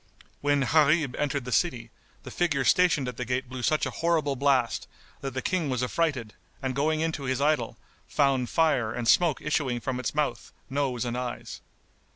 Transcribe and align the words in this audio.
When 0.41 0.61
Gharib 0.63 1.15
entered 1.17 1.45
the 1.45 1.51
city, 1.51 1.91
the 2.23 2.31
figure 2.31 2.65
stationed 2.65 3.07
at 3.07 3.17
the 3.17 3.23
gate 3.23 3.47
blew 3.47 3.61
such 3.61 3.85
a 3.85 3.91
horrible 3.91 4.35
blast 4.35 4.87
that 5.19 5.35
the 5.35 5.43
King 5.43 5.69
was 5.69 5.83
affrighted 5.83 6.33
and 6.59 6.73
going 6.73 7.01
into 7.01 7.25
his 7.25 7.39
idol, 7.39 7.77
found 8.07 8.49
fire 8.49 8.91
and 8.91 9.07
smoke 9.07 9.43
issuing 9.43 9.79
from 9.79 9.99
its 9.99 10.15
mouth, 10.15 10.51
nose 10.71 11.05
and 11.05 11.15
eyes. 11.15 11.61